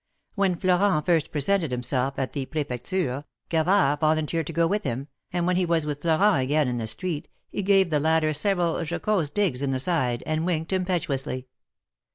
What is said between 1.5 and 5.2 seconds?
himself at the Prefecture, Gavard volunteered to go with him,